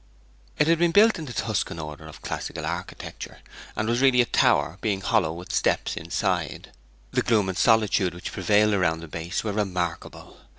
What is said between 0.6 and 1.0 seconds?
had been